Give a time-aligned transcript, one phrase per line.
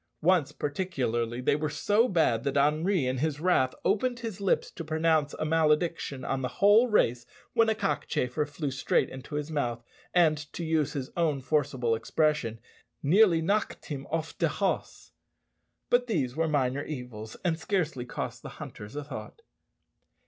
[0.23, 4.83] Once particularly they were so bad that Henri in his wrath opened his lips to
[4.83, 9.83] pronounce a malediction on the whole race, when a cockchafer flew straight into his mouth,
[10.11, 12.59] and, to use his own forcible expression,
[13.03, 15.11] "nearly knocked him off de hoss."
[15.91, 19.43] But these were minor evils, and scarcely cost the hunters a thought.